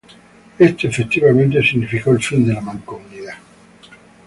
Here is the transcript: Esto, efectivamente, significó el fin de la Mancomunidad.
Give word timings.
Esto, 0.57 0.87
efectivamente, 0.87 1.61
significó 1.61 2.09
el 2.09 2.23
fin 2.23 2.43
de 2.47 2.55
la 2.55 2.61
Mancomunidad. 2.61 3.35